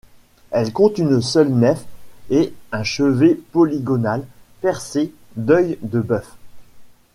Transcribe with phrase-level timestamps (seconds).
[0.49, 1.85] Elle compte une seule nef
[2.31, 4.25] et un chevet polygonal
[4.61, 6.37] percé d'œils-de-bœuf.